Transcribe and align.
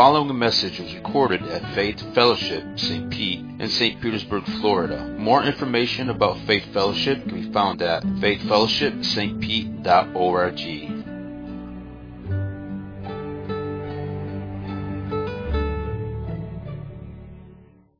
following 0.00 0.38
message 0.38 0.80
was 0.80 0.94
recorded 0.94 1.42
at 1.42 1.74
Faith 1.74 2.00
Fellowship 2.14 2.64
St. 2.78 3.10
Pete 3.10 3.40
in 3.40 3.68
St. 3.68 4.00
Petersburg, 4.00 4.44
Florida. 4.62 5.14
More 5.18 5.44
information 5.44 6.08
about 6.08 6.38
Faith 6.46 6.64
Fellowship 6.72 7.22
can 7.24 7.42
be 7.42 7.52
found 7.52 7.82
at 7.82 8.02
faithfellowshipstpete.org. 8.02 10.60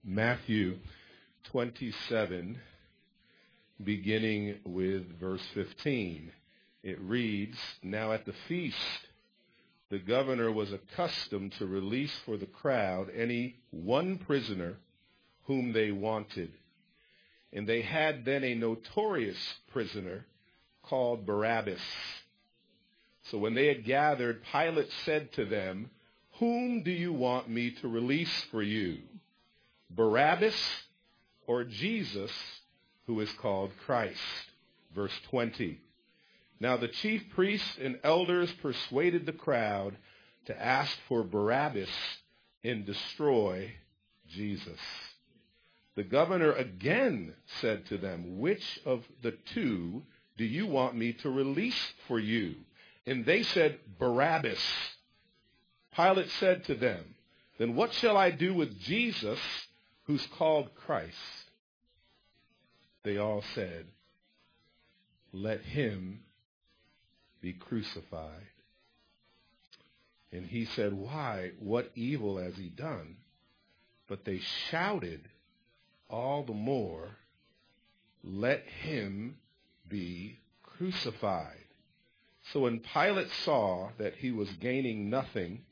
Matthew 0.02 0.78
27, 1.51 2.59
beginning 3.84 4.55
with 4.64 5.20
verse 5.20 5.42
15. 5.52 6.32
It 6.82 6.98
reads, 6.98 7.59
Now 7.82 8.12
at 8.12 8.24
the 8.24 8.32
feast, 8.48 8.78
the 9.90 9.98
governor 9.98 10.52
was 10.52 10.72
accustomed 10.72 11.52
to 11.58 11.66
release 11.66 12.14
for 12.24 12.36
the 12.36 12.46
crowd 12.46 13.08
any 13.14 13.56
one 13.70 14.18
prisoner 14.18 14.76
whom 15.44 15.72
they 15.72 15.90
wanted. 15.90 16.52
And 17.52 17.68
they 17.68 17.82
had 17.82 18.24
then 18.24 18.44
a 18.44 18.54
notorious 18.54 19.54
prisoner 19.72 20.26
called 20.84 21.26
Barabbas. 21.26 21.80
So 23.24 23.38
when 23.38 23.54
they 23.54 23.66
had 23.66 23.84
gathered, 23.84 24.42
Pilate 24.52 24.90
said 25.04 25.32
to 25.32 25.44
them, 25.44 25.91
Whom 26.38 26.84
do 26.84 26.92
you 26.92 27.12
want 27.12 27.50
me 27.50 27.72
to 27.82 27.88
release 27.88 28.44
for 28.52 28.62
you? 28.62 28.98
Barabbas 29.91 30.54
or 31.48 31.64
Jesus, 31.64 32.30
who 33.06 33.18
is 33.18 33.30
called 33.32 33.72
Christ? 33.84 34.20
Verse 34.94 35.12
20. 35.30 35.80
Now 36.61 36.77
the 36.77 36.89
chief 36.89 37.25
priests 37.30 37.78
and 37.80 37.98
elders 38.05 38.53
persuaded 38.61 39.25
the 39.25 39.33
crowd 39.33 39.97
to 40.44 40.62
ask 40.62 40.97
for 41.08 41.25
Barabbas 41.25 41.89
and 42.62 42.84
destroy 42.84 43.72
Jesus. 44.28 44.78
The 45.97 46.05
governor 46.05 46.53
again 46.53 47.34
said 47.61 47.86
to 47.86 47.98
them, 47.98 48.38
Which 48.38 48.78
of 48.84 49.05
the 49.22 49.33
two 49.55 50.03
do 50.36 50.44
you 50.44 50.66
want 50.66 50.97
me 50.97 51.14
to 51.14 51.31
release 51.31 51.92
for 52.06 52.19
you? 52.19 52.55
And 53.06 53.25
they 53.25 53.42
said, 53.42 53.78
Barabbas. 53.98 54.61
Pilate 55.94 56.31
said 56.31 56.64
to 56.64 56.75
them, 56.75 57.14
Then 57.58 57.75
what 57.75 57.92
shall 57.92 58.16
I 58.16 58.31
do 58.31 58.55
with 58.55 58.78
Jesus, 58.81 59.41
who's 60.05 60.27
called 60.38 60.75
Christ? 60.75 61.16
They 63.03 63.16
all 63.16 63.42
said, 63.55 63.86
Let 65.33 65.62
him 65.62 66.20
be 67.41 67.52
crucified. 67.52 68.46
And 70.33 70.46
he 70.46 70.64
said, 70.64 70.92
Why? 70.92 71.52
What 71.58 71.91
evil 71.94 72.38
has 72.38 72.56
he 72.56 72.69
done? 72.69 73.16
But 74.08 74.24
they 74.24 74.41
shouted 74.70 75.28
all 76.08 76.44
the 76.44 76.52
more, 76.52 77.08
Let 78.22 78.64
him 78.82 79.36
be 79.88 80.38
crucified. 80.62 81.56
So 82.52 82.60
when 82.60 82.80
Pilate 82.80 83.30
saw 83.44 83.91
that 83.98 84.14
he 84.14 84.30
was 84.30 84.50
gaining 84.60 85.10
nothing, 85.10 85.62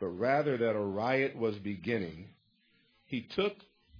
but 0.00 0.08
rather 0.08 0.56
that 0.56 0.76
a 0.76 0.80
riot 0.80 1.36
was 1.36 1.56
beginning, 1.56 2.26
he 3.06 3.22
took 3.22 3.54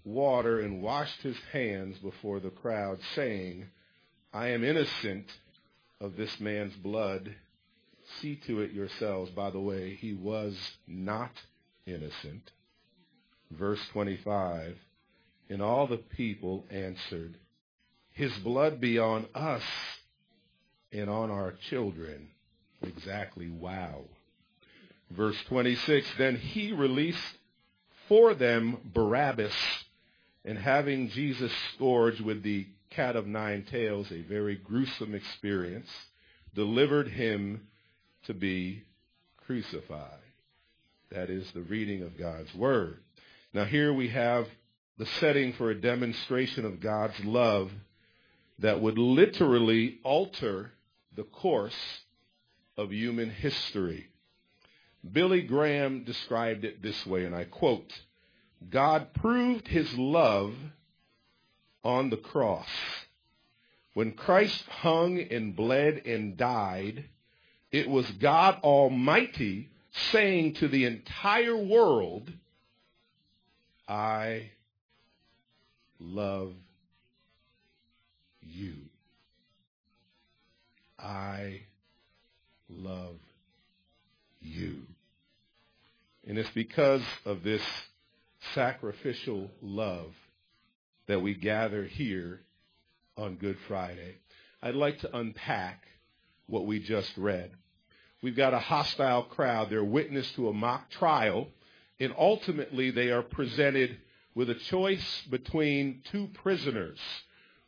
water 0.05 0.61
and 0.61 0.83
washed 0.83 1.23
his 1.23 1.37
hands 1.53 1.97
before 1.99 2.41
the 2.41 2.51
crowd, 2.51 2.99
saying, 3.15 3.67
I 4.33 4.49
am 4.49 4.65
innocent 4.65 5.27
of 6.01 6.17
this 6.17 6.39
man's 6.41 6.75
blood. 6.75 7.35
See 8.21 8.37
to 8.47 8.61
it 8.61 8.73
yourselves. 8.73 9.31
By 9.31 9.51
the 9.51 9.61
way, 9.61 9.95
he 9.95 10.15
was 10.15 10.57
not 10.87 11.33
innocent. 11.87 12.51
Verse 13.51 13.81
25. 13.93 14.77
And 15.51 15.63
all 15.63 15.87
the 15.87 15.97
people 15.97 16.67
answered, 16.71 17.37
His 18.11 18.33
blood 18.39 18.81
be 18.81 18.99
on 18.99 19.27
us 19.35 19.63
and 20.93 21.09
on 21.09 21.31
our 21.31 21.53
children. 21.71 22.29
Exactly, 22.83 23.49
wow. 23.49 24.05
Verse 25.11 25.37
26. 25.49 26.07
Then 26.19 26.37
he 26.37 26.73
released 26.73 27.19
for 28.09 28.35
them 28.35 28.79
Barabbas, 28.95 29.55
and 30.45 30.59
having 30.59 31.11
Jesus 31.11 31.53
scourged 31.75 32.21
with 32.21 32.43
the 32.43 32.67
cat 32.91 33.17
of 33.17 33.27
nine 33.27 33.65
tails, 33.71 34.11
a 34.11 34.23
very 34.23 34.57
gruesome 34.57 35.15
experience, 35.15 35.89
delivered 36.55 37.09
him 37.09 37.69
to 38.25 38.35
be 38.35 38.83
crucified. 39.37 40.21
That 41.11 41.31
is 41.31 41.51
the 41.53 41.63
reading 41.63 42.03
of 42.03 42.19
God's 42.19 42.55
Word. 42.55 42.99
Now 43.55 43.65
here 43.65 43.93
we 43.93 44.09
have 44.09 44.47
the 44.99 45.07
setting 45.07 45.53
for 45.55 45.71
a 45.71 45.81
demonstration 45.81 46.65
of 46.65 46.81
God's 46.81 47.25
love 47.25 47.71
that 48.59 48.81
would 48.81 48.99
literally 48.99 50.01
alter 50.03 50.73
the 51.15 51.23
course 51.25 52.01
of 52.77 52.93
human 52.93 53.31
history. 53.31 54.09
Billy 55.13 55.43
Graham 55.43 56.05
described 56.05 56.65
it 56.65 56.83
this 56.83 57.07
way, 57.07 57.25
and 57.25 57.35
I 57.35 57.45
quote, 57.45 57.93
God 58.69 59.15
proved 59.15 59.69
his 59.69 59.97
love 59.97 60.55
on 61.89 62.11
the 62.11 62.19
cross. 62.19 62.69
When 63.95 64.13
Christ 64.13 64.63
hung 64.69 65.19
and 65.19 65.57
bled 65.57 66.03
and 66.05 66.37
died, 66.37 67.07
it 67.73 67.89
was 67.89 68.09
God 68.11 68.61
Almighty 68.63 69.71
saying 70.13 70.55
to 70.55 70.69
the 70.69 70.85
entire 70.85 71.57
world, 71.57 72.31
I 73.89 74.51
love 75.99 76.53
you. 78.43 78.75
I 80.99 81.63
love 82.69 83.17
you. 84.43 84.83
And 86.27 86.37
it's 86.37 86.51
because 86.51 87.03
of 87.25 87.43
this 87.43 87.63
sacrificial 88.53 89.51
love 89.63 90.13
that 91.09 91.23
we 91.23 91.35
gather 91.35 91.85
here 91.85 92.43
on 93.17 93.37
Good 93.37 93.57
Friday. 93.67 94.17
I'd 94.63 94.75
like 94.75 95.01
to 95.01 95.17
unpack 95.17 95.85
what 96.47 96.67
we 96.67 96.79
just 96.79 97.17
read. 97.17 97.51
We've 98.23 98.37
got 98.37 98.55
a 98.55 98.59
hostile 98.59 99.23
crowd. 99.25 99.71
They're 99.71 99.83
witness 99.83 100.31
to 100.33 100.49
a 100.49 100.53
mock 100.53 100.91
trial, 100.91 101.49
and 101.99 102.13
ultimately 102.17 102.91
they 102.91 103.11
are 103.11 103.23
presented 103.23 103.97
with 104.35 104.51
a 104.51 104.55
choice 104.55 105.23
between 105.31 106.03
two 106.13 106.29
prisoners. 106.43 106.99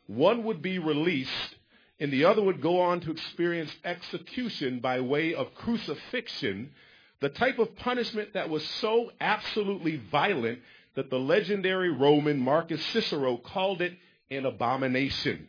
One 0.07 0.43
would 0.43 0.61
be 0.61 0.77
released, 0.77 1.55
and 1.99 2.11
the 2.13 2.25
other 2.25 2.43
would 2.43 2.61
go 2.61 2.81
on 2.81 3.01
to 3.01 3.11
experience 3.11 3.73
execution 3.83 4.79
by 4.79 5.01
way 5.01 5.33
of 5.33 5.55
crucifixion, 5.55 6.71
the 7.21 7.29
type 7.29 7.59
of 7.59 7.75
punishment 7.77 8.33
that 8.33 8.49
was 8.49 8.63
so 8.81 9.11
absolutely 9.19 10.01
violent 10.11 10.59
that 10.95 11.09
the 11.09 11.19
legendary 11.19 11.89
Roman 11.89 12.39
Marcus 12.39 12.83
Cicero 12.87 13.37
called 13.37 13.81
it 13.81 13.93
an 14.29 14.45
abomination. 14.45 15.47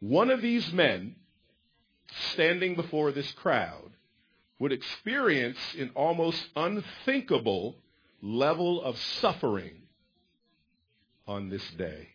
One 0.00 0.30
of 0.30 0.42
these 0.42 0.72
men, 0.72 1.16
standing 2.32 2.74
before 2.74 3.12
this 3.12 3.30
crowd, 3.32 3.90
would 4.58 4.72
experience 4.72 5.58
an 5.78 5.90
almost 5.94 6.42
unthinkable 6.54 7.76
level 8.22 8.82
of 8.82 8.98
suffering 8.98 9.72
on 11.26 11.48
this 11.48 11.68
day. 11.70 12.08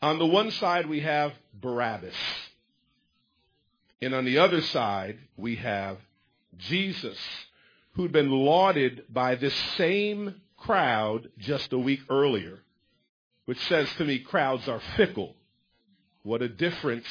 On 0.00 0.18
the 0.18 0.26
one 0.26 0.50
side, 0.50 0.86
we 0.86 1.00
have 1.00 1.32
Barabbas. 1.54 2.14
And 4.00 4.14
on 4.14 4.24
the 4.24 4.38
other 4.38 4.60
side, 4.60 5.18
we 5.36 5.56
have 5.56 5.98
Jesus 6.56 7.18
who'd 7.98 8.12
been 8.12 8.30
lauded 8.30 9.02
by 9.08 9.34
this 9.34 9.54
same 9.76 10.32
crowd 10.56 11.28
just 11.36 11.72
a 11.72 11.78
week 11.78 11.98
earlier, 12.08 12.60
which 13.44 13.58
says 13.66 13.88
to 13.94 14.04
me, 14.04 14.20
crowds 14.20 14.68
are 14.68 14.80
fickle. 14.96 15.34
What 16.22 16.40
a 16.40 16.48
difference 16.48 17.08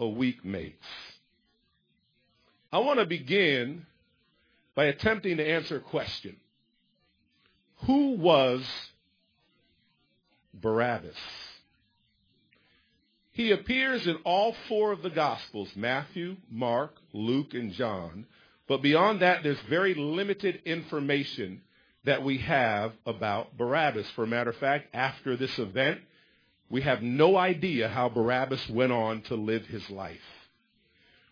a 0.00 0.08
week 0.08 0.44
makes. 0.44 0.88
I 2.72 2.80
want 2.80 2.98
to 2.98 3.06
begin 3.06 3.86
by 4.74 4.86
attempting 4.86 5.36
to 5.36 5.48
answer 5.48 5.76
a 5.76 5.80
question. 5.80 6.34
Who 7.84 8.16
was 8.16 8.64
Barabbas? 10.52 11.14
He 13.30 13.52
appears 13.52 14.08
in 14.08 14.16
all 14.24 14.56
four 14.66 14.90
of 14.90 15.02
the 15.02 15.10
Gospels, 15.10 15.70
Matthew, 15.76 16.38
Mark, 16.50 16.96
Luke, 17.12 17.54
and 17.54 17.72
John, 17.72 18.26
but 18.70 18.82
beyond 18.82 19.18
that, 19.22 19.42
there's 19.42 19.58
very 19.68 19.94
limited 19.94 20.62
information 20.64 21.60
that 22.04 22.22
we 22.22 22.38
have 22.38 22.92
about 23.04 23.58
Barabbas. 23.58 24.08
For 24.10 24.22
a 24.22 24.28
matter 24.28 24.50
of 24.50 24.56
fact, 24.58 24.94
after 24.94 25.36
this 25.36 25.58
event, 25.58 26.00
we 26.68 26.82
have 26.82 27.02
no 27.02 27.36
idea 27.36 27.88
how 27.88 28.08
Barabbas 28.08 28.68
went 28.68 28.92
on 28.92 29.22
to 29.22 29.34
live 29.34 29.66
his 29.66 29.90
life. 29.90 30.20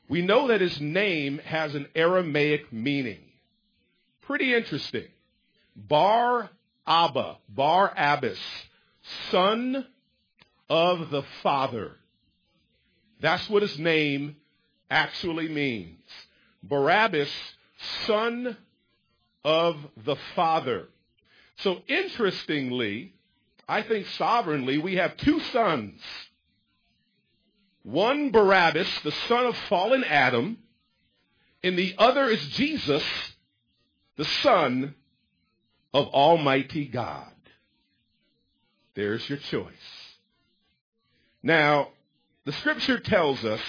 we 0.09 0.21
know 0.21 0.49
that 0.49 0.61
his 0.61 0.81
name 0.81 1.39
has 1.45 1.77
an 1.77 1.87
Aramaic 1.95 2.73
meaning. 2.73 3.21
Pretty 4.23 4.53
interesting. 4.53 5.07
Bar 5.77 6.51
Abba, 6.89 7.37
Bar 7.49 7.93
Abbas, 7.97 8.41
son 9.31 9.87
of 10.69 11.11
the 11.11 11.23
Father. 11.45 11.93
That's 13.21 13.49
what 13.49 13.63
his 13.63 13.79
name 13.79 14.39
actually 14.91 15.49
means. 15.49 16.01
Barabbas, 16.63 17.31
son 18.07 18.57
of 19.45 19.77
the 20.05 20.17
Father. 20.35 20.89
So 21.57 21.83
interestingly, 21.89 23.15
I 23.69 23.83
think 23.83 24.07
sovereignly, 24.07 24.79
we 24.79 24.97
have 24.97 25.17
two 25.17 25.41
sons. 25.41 26.01
One 27.83 28.31
Barabbas, 28.31 28.89
the 29.01 29.13
son 29.13 29.47
of 29.47 29.57
fallen 29.69 30.05
Adam, 30.05 30.59
and 31.63 31.79
the 31.79 31.95
other 31.99 32.27
is 32.27 32.47
Jesus, 32.49 33.05
the 34.17 34.25
son 34.25 34.95
of 35.93 36.09
Almighty 36.09 36.87
God. 36.87 37.33
There's 38.95 39.29
your 39.29 39.39
choice. 39.39 39.73
Now, 41.43 41.89
the 42.45 42.53
scripture 42.53 42.99
tells 42.99 43.45
us 43.45 43.61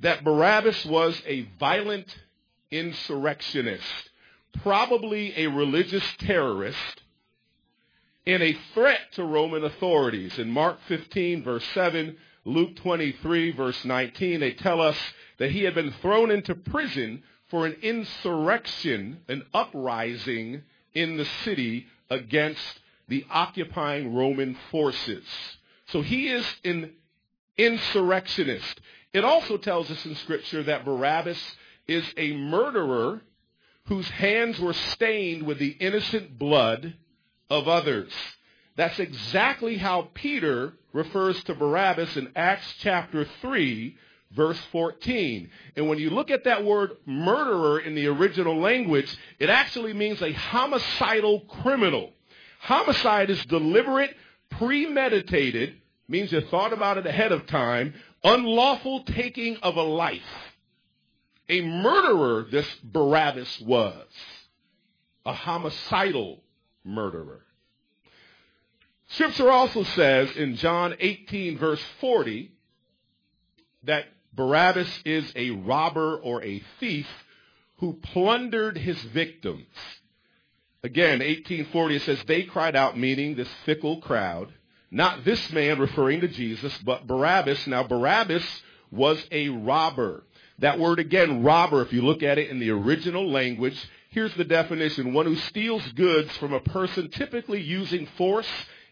that 0.00 0.24
Barabbas 0.24 0.84
was 0.84 1.20
a 1.26 1.48
violent 1.58 2.14
insurrectionist, 2.70 4.10
probably 4.62 5.34
a 5.36 5.46
religious 5.48 6.04
terrorist, 6.18 7.02
and 8.26 8.42
a 8.42 8.56
threat 8.74 9.00
to 9.12 9.24
Roman 9.24 9.64
authorities. 9.64 10.38
In 10.38 10.50
Mark 10.50 10.78
15, 10.88 11.42
verse 11.42 11.64
7, 11.74 12.16
Luke 12.44 12.76
23, 12.76 13.52
verse 13.52 13.84
19, 13.84 14.40
they 14.40 14.52
tell 14.52 14.80
us 14.80 14.96
that 15.38 15.50
he 15.50 15.64
had 15.64 15.74
been 15.74 15.92
thrown 16.02 16.30
into 16.30 16.54
prison 16.54 17.22
for 17.48 17.66
an 17.66 17.76
insurrection, 17.82 19.20
an 19.28 19.44
uprising 19.52 20.62
in 20.94 21.16
the 21.16 21.26
city 21.44 21.86
against 22.10 22.80
the 23.08 23.24
occupying 23.30 24.14
Roman 24.14 24.56
forces. 24.70 25.24
So 25.88 26.02
he 26.02 26.28
is 26.28 26.46
an 26.64 26.92
insurrectionist. 27.58 28.80
It 29.12 29.24
also 29.24 29.58
tells 29.58 29.90
us 29.90 30.04
in 30.06 30.14
Scripture 30.16 30.62
that 30.64 30.84
Barabbas 30.84 31.38
is 31.86 32.04
a 32.16 32.32
murderer 32.32 33.20
whose 33.86 34.08
hands 34.08 34.58
were 34.58 34.72
stained 34.72 35.42
with 35.42 35.58
the 35.58 35.70
innocent 35.70 36.38
blood 36.38 36.94
of 37.50 37.68
others. 37.68 38.12
That's 38.76 38.98
exactly 38.98 39.76
how 39.76 40.08
Peter 40.14 40.72
refers 40.92 41.42
to 41.44 41.54
Barabbas 41.54 42.16
in 42.16 42.32
Acts 42.34 42.74
chapter 42.78 43.26
3, 43.42 43.96
verse 44.30 44.58
14. 44.70 45.50
And 45.76 45.88
when 45.88 45.98
you 45.98 46.10
look 46.10 46.30
at 46.30 46.44
that 46.44 46.64
word 46.64 46.92
murderer 47.04 47.80
in 47.80 47.94
the 47.94 48.06
original 48.06 48.58
language, 48.58 49.14
it 49.38 49.50
actually 49.50 49.92
means 49.92 50.22
a 50.22 50.32
homicidal 50.32 51.40
criminal. 51.40 52.12
Homicide 52.60 53.28
is 53.28 53.44
deliberate, 53.46 54.16
premeditated, 54.50 55.74
means 56.08 56.32
you 56.32 56.40
thought 56.42 56.72
about 56.72 56.98
it 56.98 57.06
ahead 57.06 57.32
of 57.32 57.46
time, 57.46 57.94
unlawful 58.24 59.04
taking 59.04 59.56
of 59.58 59.76
a 59.76 59.82
life. 59.82 60.22
A 61.48 61.60
murderer, 61.60 62.46
this 62.50 62.66
Barabbas 62.82 63.60
was. 63.60 64.06
A 65.24 65.32
homicidal 65.32 66.42
murderer. 66.84 67.44
Scripture 69.08 69.50
also 69.50 69.82
says 69.82 70.34
in 70.36 70.56
John 70.56 70.94
18 70.98 71.58
verse 71.58 71.82
40 72.00 72.50
that 73.84 74.06
Barabbas 74.32 74.88
is 75.04 75.30
a 75.36 75.50
robber 75.50 76.16
or 76.16 76.42
a 76.42 76.62
thief 76.80 77.06
who 77.76 77.94
plundered 77.94 78.78
his 78.78 79.00
victims. 79.02 79.66
Again, 80.82 81.18
1840 81.18 81.96
it 81.96 82.02
says 82.02 82.24
they 82.26 82.44
cried 82.44 82.74
out, 82.74 82.98
meaning 82.98 83.34
this 83.34 83.52
fickle 83.66 84.00
crowd, 84.00 84.52
not 84.92 85.24
this 85.24 85.50
man 85.50 85.80
referring 85.80 86.20
to 86.20 86.28
Jesus, 86.28 86.76
but 86.84 87.06
Barabbas. 87.06 87.66
Now 87.66 87.82
Barabbas 87.82 88.44
was 88.90 89.24
a 89.30 89.48
robber. 89.48 90.22
That 90.58 90.78
word 90.78 90.98
again, 90.98 91.42
robber, 91.42 91.80
if 91.80 91.94
you 91.94 92.02
look 92.02 92.22
at 92.22 92.38
it 92.38 92.50
in 92.50 92.60
the 92.60 92.70
original 92.70 93.28
language, 93.28 93.82
here's 94.10 94.34
the 94.34 94.44
definition. 94.44 95.14
One 95.14 95.24
who 95.24 95.34
steals 95.34 95.82
goods 95.92 96.30
from 96.36 96.52
a 96.52 96.60
person 96.60 97.08
typically 97.08 97.62
using 97.62 98.06
force 98.18 98.48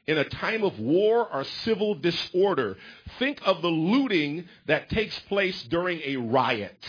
in 0.06 0.16
a 0.16 0.24
time 0.24 0.64
of 0.64 0.80
war 0.80 1.28
or 1.30 1.44
civil 1.44 1.94
disorder. 1.94 2.78
Think 3.18 3.38
of 3.44 3.60
the 3.60 3.68
looting 3.68 4.48
that 4.66 4.88
takes 4.88 5.18
place 5.20 5.62
during 5.64 6.00
a 6.00 6.16
riot. 6.16 6.82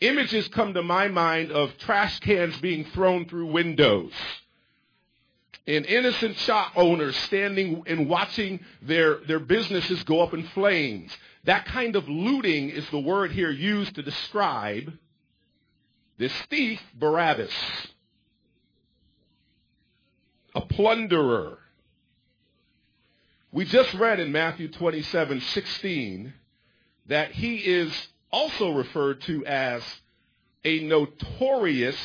Images 0.00 0.48
come 0.48 0.72
to 0.74 0.82
my 0.82 1.08
mind 1.08 1.52
of 1.52 1.76
trash 1.76 2.20
cans 2.20 2.56
being 2.58 2.86
thrown 2.86 3.26
through 3.26 3.52
windows. 3.52 4.12
And 5.68 5.84
innocent 5.84 6.38
shop 6.38 6.72
owners 6.76 7.14
standing 7.14 7.82
and 7.86 8.08
watching 8.08 8.60
their, 8.80 9.16
their 9.26 9.38
businesses 9.38 10.02
go 10.02 10.22
up 10.22 10.32
in 10.32 10.44
flames. 10.48 11.14
That 11.44 11.66
kind 11.66 11.94
of 11.94 12.08
looting 12.08 12.70
is 12.70 12.88
the 12.88 12.98
word 12.98 13.32
here 13.32 13.50
used 13.50 13.94
to 13.96 14.02
describe 14.02 14.94
this 16.16 16.32
thief, 16.48 16.80
Barabbas. 16.94 17.52
A 20.54 20.62
plunderer. 20.62 21.58
We 23.52 23.66
just 23.66 23.92
read 23.92 24.20
in 24.20 24.32
Matthew 24.32 24.68
27, 24.68 25.42
16 25.42 26.32
that 27.08 27.32
he 27.32 27.56
is 27.56 27.92
also 28.32 28.70
referred 28.70 29.20
to 29.22 29.44
as 29.44 29.82
a 30.64 30.80
notorious 30.80 31.98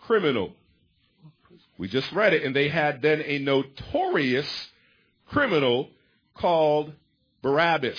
criminal. 0.00 0.54
We 1.80 1.88
just 1.88 2.12
read 2.12 2.34
it, 2.34 2.44
and 2.44 2.54
they 2.54 2.68
had 2.68 3.00
then 3.00 3.22
a 3.24 3.38
notorious 3.38 4.68
criminal 5.28 5.88
called 6.34 6.92
Barabbas. 7.40 7.98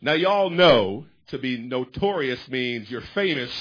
Now, 0.00 0.14
y'all 0.14 0.48
know 0.48 1.04
to 1.26 1.36
be 1.36 1.58
notorious 1.58 2.48
means 2.48 2.90
you're 2.90 3.02
famous 3.02 3.52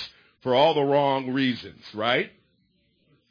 for 0.43 0.55
all 0.55 0.73
the 0.73 0.83
wrong 0.83 1.33
reasons, 1.33 1.83
right? 1.93 2.31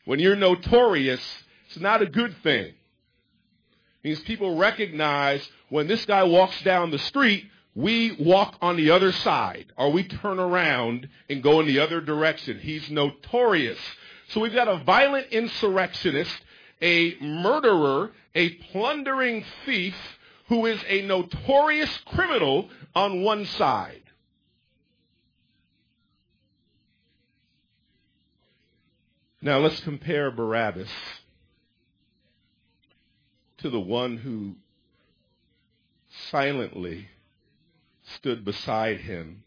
When 0.04 0.18
you're 0.18 0.36
notorious, 0.36 1.22
it's 1.68 1.80
not 1.80 2.02
a 2.02 2.06
good 2.06 2.36
thing. 2.42 2.74
It 4.02 4.04
means 4.04 4.20
people 4.20 4.58
recognize 4.58 5.48
when 5.70 5.88
this 5.88 6.04
guy 6.04 6.24
walks 6.24 6.60
down 6.60 6.90
the 6.90 6.98
street, 6.98 7.46
we 7.74 8.14
walk 8.20 8.58
on 8.60 8.76
the 8.76 8.90
other 8.90 9.12
side, 9.12 9.72
or 9.78 9.90
we 9.90 10.04
turn 10.04 10.38
around 10.38 11.08
and 11.30 11.42
go 11.42 11.60
in 11.60 11.66
the 11.66 11.78
other 11.78 12.02
direction. 12.02 12.58
He's 12.58 12.90
notorious. 12.90 13.78
So 14.32 14.40
we've 14.40 14.54
got 14.54 14.68
a 14.68 14.78
violent 14.78 15.26
insurrectionist, 15.30 16.34
a 16.80 17.16
murderer, 17.20 18.12
a 18.34 18.48
plundering 18.50 19.44
thief, 19.66 19.94
who 20.48 20.64
is 20.64 20.80
a 20.88 21.02
notorious 21.02 21.94
criminal 22.06 22.70
on 22.94 23.22
one 23.22 23.44
side. 23.44 24.02
Now 29.42 29.58
let's 29.58 29.80
compare 29.80 30.30
Barabbas 30.30 30.88
to 33.58 33.68
the 33.68 33.80
one 33.80 34.16
who 34.16 34.54
silently 36.30 37.08
stood 38.14 38.44
beside 38.46 39.00
him 39.00 39.42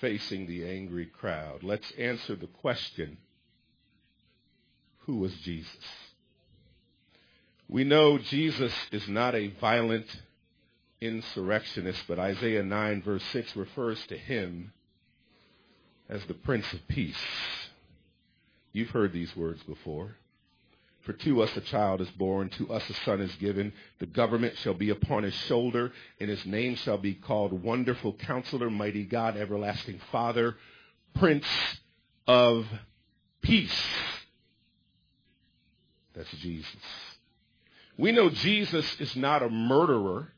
facing 0.00 0.46
the 0.46 0.68
angry 0.68 1.06
crowd. 1.06 1.62
Let's 1.62 1.90
answer 1.92 2.36
the 2.36 2.46
question, 2.46 3.16
who 5.06 5.18
was 5.18 5.34
Jesus? 5.36 5.76
We 7.68 7.84
know 7.84 8.18
Jesus 8.18 8.72
is 8.92 9.08
not 9.08 9.34
a 9.34 9.48
violent 9.60 10.06
insurrectionist, 11.00 12.02
but 12.08 12.18
Isaiah 12.18 12.62
9 12.62 13.02
verse 13.02 13.24
6 13.32 13.56
refers 13.56 14.04
to 14.06 14.16
him 14.16 14.72
as 16.08 16.24
the 16.26 16.34
Prince 16.34 16.72
of 16.72 16.86
Peace. 16.88 17.16
You've 18.72 18.90
heard 18.90 19.12
these 19.12 19.34
words 19.36 19.62
before. 19.62 20.16
For 21.02 21.12
to 21.12 21.42
us 21.42 21.54
a 21.56 21.60
child 21.60 22.00
is 22.00 22.10
born, 22.10 22.48
to 22.50 22.72
us 22.72 22.88
a 22.88 22.94
son 23.04 23.20
is 23.20 23.34
given. 23.36 23.74
The 23.98 24.06
government 24.06 24.56
shall 24.58 24.74
be 24.74 24.88
upon 24.88 25.22
his 25.22 25.34
shoulder, 25.34 25.92
and 26.18 26.30
his 26.30 26.46
name 26.46 26.76
shall 26.76 26.96
be 26.96 27.14
called 27.14 27.62
Wonderful 27.62 28.14
Counselor, 28.14 28.70
Mighty 28.70 29.04
God, 29.04 29.36
Everlasting 29.36 30.00
Father, 30.10 30.56
Prince 31.14 31.46
of 32.26 32.66
Peace. 33.42 33.86
That's 36.14 36.30
Jesus. 36.30 36.68
We 37.96 38.12
know 38.12 38.30
Jesus 38.30 39.00
is 39.00 39.14
not 39.16 39.42
a 39.42 39.48
murderer. 39.48 40.28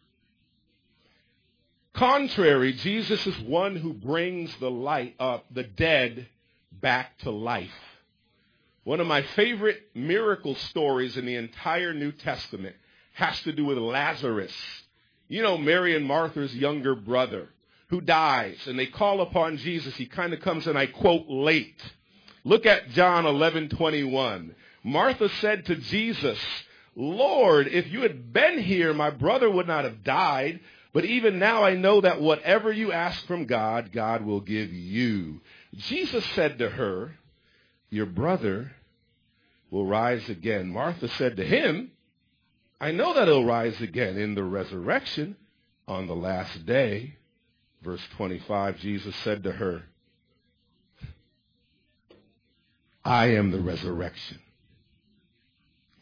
Contrary, 1.95 2.73
Jesus 2.75 3.27
is 3.27 3.39
one 3.41 3.77
who 3.77 3.93
brings 3.95 4.55
the 4.59 4.71
light 4.71 5.15
up, 5.19 5.47
the 5.51 5.63
dead 5.63 6.27
back 6.71 7.17
to 7.19 7.31
life. 7.31 7.71
One 8.85 9.01
of 9.01 9.07
my 9.07 9.23
favorite 9.23 9.83
miracle 9.95 10.55
stories 10.55 11.17
in 11.17 11.27
the 11.27 11.37
entire 11.37 11.95
New 11.95 12.13
Testament 12.13 12.77
has 13.15 13.41
to 13.43 13.53
do 13.53 13.65
with 13.65 13.79
Lazarus. 13.79 14.53
You 15.29 15.43
know, 15.43 15.57
Mary 15.59 15.97
and 15.97 16.05
Martha's 16.05 16.55
younger 16.55 16.95
brother. 16.95 17.49
who 17.89 18.01
dies 18.01 18.59
and 18.67 18.79
they 18.79 18.87
call 18.87 19.21
upon 19.21 19.57
Jesus, 19.59 19.95
he 19.97 20.07
kind 20.07 20.33
of 20.33 20.41
comes 20.41 20.67
and 20.67 20.77
I 20.79 20.87
quote 20.87 21.27
late. 21.29 21.81
Look 22.45 22.67
at 22.67 22.91
John 22.91 23.25
11:21. 23.25 24.55
Martha 24.87 25.29
said 25.41 25.67
to 25.67 25.75
Jesus, 25.75 26.39
"Lord, 26.95 27.67
if 27.67 27.89
you 27.89 28.03
had 28.03 28.33
been 28.33 28.61
here, 28.61 28.95
my 28.95 29.11
brother 29.11 29.51
would 29.51 29.67
not 29.67 29.83
have 29.83 30.05
died, 30.05 30.61
but 30.93 31.05
even 31.05 31.41
now 31.41 31.65
I 31.65 31.75
know 31.75 32.01
that 32.03 32.21
whatever 32.21 32.71
you 32.71 32.93
ask 32.93 33.27
from 33.27 33.47
God, 33.47 33.91
God 33.91 34.25
will 34.25 34.41
give 34.41 34.73
you." 34.73 35.43
Jesus 35.75 36.25
said 36.37 36.61
to 36.61 36.71
her, 36.71 37.19
"Your 37.91 38.07
brother 38.07 38.77
will 39.71 39.87
rise 39.87 40.29
again." 40.29 40.69
Martha 40.69 41.09
said 41.09 41.37
to 41.39 41.45
him, 41.45 41.91
"I 42.81 42.93
know 42.93 43.13
that 43.13 43.27
he'll 43.27 43.45
rise 43.45 43.81
again 43.81 44.17
in 44.17 44.37
the 44.37 44.45
resurrection 44.45 45.35
on 45.89 46.07
the 46.07 46.15
last 46.15 46.65
day." 46.65 47.17
Verse 47.83 48.07
25, 48.17 48.79
Jesus 48.79 49.17
said 49.17 49.43
to 49.43 49.51
her, 49.51 49.83
I 53.05 53.27
am 53.35 53.51
the 53.51 53.61
resurrection 53.61 54.41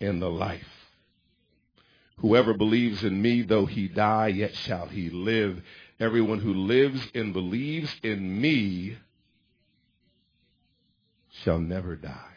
and 0.00 0.20
the 0.20 0.30
life. 0.30 0.62
Whoever 2.18 2.54
believes 2.54 3.02
in 3.02 3.20
me, 3.20 3.42
though 3.42 3.66
he 3.66 3.88
die, 3.88 4.28
yet 4.28 4.54
shall 4.54 4.86
he 4.86 5.10
live. 5.10 5.62
Everyone 5.98 6.38
who 6.38 6.54
lives 6.54 7.06
and 7.14 7.32
believes 7.32 7.94
in 8.02 8.40
me 8.40 8.96
shall 11.42 11.58
never 11.58 11.96
die. 11.96 12.34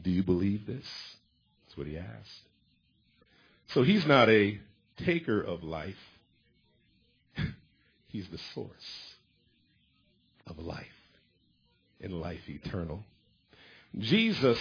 Do 0.00 0.10
you 0.10 0.22
believe 0.22 0.66
this? 0.66 0.86
That's 1.66 1.76
what 1.76 1.86
he 1.86 1.98
asked. 1.98 2.42
So 3.68 3.82
he's 3.82 4.06
not 4.06 4.28
a 4.28 4.58
taker 4.96 5.40
of 5.40 5.62
life. 5.62 5.96
he's 8.08 8.28
the 8.28 8.38
source 8.54 9.14
of 10.46 10.58
life 10.58 10.86
and 12.00 12.20
life 12.20 12.48
eternal. 12.48 13.04
Jesus 13.98 14.58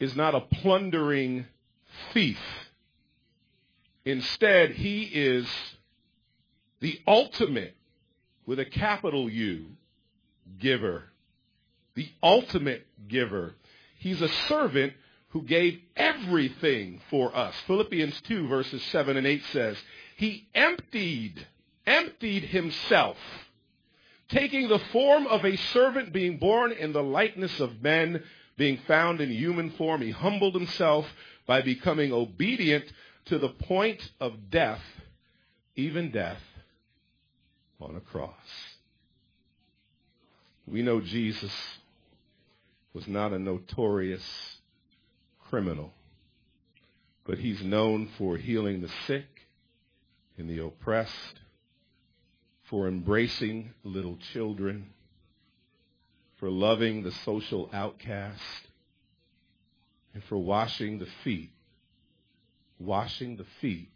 is 0.00 0.16
not 0.16 0.34
a 0.34 0.40
plundering 0.40 1.46
thief. 2.12 2.40
Instead, 4.04 4.72
he 4.72 5.02
is 5.02 5.46
the 6.80 6.98
ultimate, 7.06 7.76
with 8.46 8.58
a 8.58 8.64
capital 8.64 9.28
U, 9.28 9.66
giver. 10.58 11.04
The 11.94 12.08
ultimate 12.22 12.86
giver. 13.06 13.54
He's 13.98 14.22
a 14.22 14.28
servant 14.48 14.94
who 15.28 15.42
gave 15.42 15.78
everything 15.94 17.00
for 17.10 17.36
us. 17.36 17.54
Philippians 17.66 18.20
2 18.22 18.48
verses 18.48 18.82
7 18.84 19.16
and 19.16 19.26
8 19.26 19.44
says, 19.52 19.76
He 20.16 20.48
emptied, 20.54 21.46
emptied 21.86 22.44
himself, 22.44 23.18
taking 24.30 24.68
the 24.68 24.78
form 24.78 25.26
of 25.26 25.44
a 25.44 25.56
servant, 25.56 26.12
being 26.12 26.38
born 26.38 26.72
in 26.72 26.92
the 26.92 27.02
likeness 27.02 27.60
of 27.60 27.82
men, 27.82 28.24
being 28.60 28.78
found 28.86 29.22
in 29.22 29.30
human 29.30 29.70
form. 29.70 30.02
He 30.02 30.10
humbled 30.10 30.54
himself 30.54 31.06
by 31.46 31.62
becoming 31.62 32.12
obedient 32.12 32.84
to 33.24 33.38
the 33.38 33.48
point 33.48 34.10
of 34.20 34.50
death, 34.50 34.82
even 35.76 36.10
death 36.10 36.42
on 37.80 37.96
a 37.96 38.00
cross. 38.00 38.34
We 40.66 40.82
know 40.82 41.00
Jesus 41.00 41.50
was 42.92 43.08
not 43.08 43.32
a 43.32 43.38
notorious 43.38 44.56
criminal, 45.48 45.94
but 47.24 47.38
he's 47.38 47.62
known 47.62 48.10
for 48.18 48.36
healing 48.36 48.82
the 48.82 48.90
sick 49.06 49.24
and 50.36 50.50
the 50.50 50.62
oppressed, 50.62 51.40
for 52.64 52.86
embracing 52.86 53.70
little 53.84 54.18
children, 54.34 54.90
for 56.40 56.50
loving 56.50 57.02
the 57.02 57.12
social 57.12 57.70
outcast, 57.72 58.40
and 60.14 60.24
for 60.24 60.38
washing 60.38 60.98
the 60.98 61.08
feet, 61.22 61.50
washing 62.78 63.36
the 63.36 63.46
feet 63.60 63.90